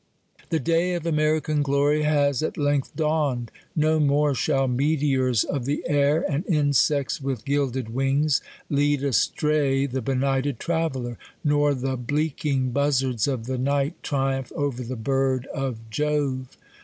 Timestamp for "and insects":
6.27-7.19